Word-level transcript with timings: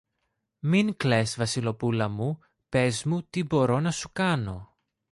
Μην 0.59 0.97
κλαις, 0.97 1.35
Βασιλοπούλα 1.37 2.07
μου, 2.07 2.39
πες 2.69 3.03
μου 3.03 3.23
τι 3.29 3.43
μπορώ 3.43 3.79
να 3.79 3.91
σου 3.91 4.09
κάνω! 4.13 4.75